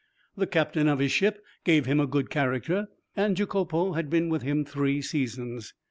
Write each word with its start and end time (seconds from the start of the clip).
The 0.35 0.47
captain 0.47 0.87
of 0.87 0.97
his 0.97 1.11
ship 1.11 1.45
gave 1.63 1.85
him 1.85 1.99
a 1.99 2.07
good 2.07 2.31
character, 2.31 2.87
and 3.15 3.37
Jacopo 3.37 3.91
had 3.93 4.09
been 4.09 4.29
with 4.29 4.41
him 4.41 4.65
three 4.65 4.99
seasons. 4.99 5.75